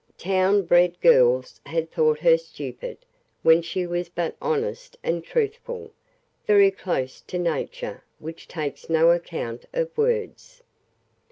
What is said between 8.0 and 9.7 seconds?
which takes no account